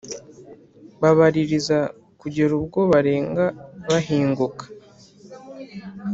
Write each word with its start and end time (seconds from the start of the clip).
babaririza 1.01 1.79
kugera 2.21 2.51
ubwo 2.59 2.79
barenga 2.91 3.45
bahinguka! 3.89 4.65